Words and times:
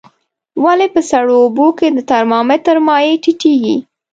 ولې 0.63 0.87
په 0.95 1.01
سړو 1.09 1.35
اوبو 1.43 1.67
کې 1.77 1.87
د 1.91 1.99
ترمامتر 2.11 2.75
مایع 2.87 3.15
ټیټیږي؟ 3.23 3.77